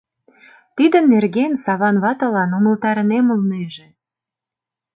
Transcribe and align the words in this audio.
Тидын 0.75 1.05
нерген 1.13 1.51
Саван 1.63 1.95
ватылан 2.03 2.51
умылтарынем 2.57 3.25
улнеже. 3.33 3.87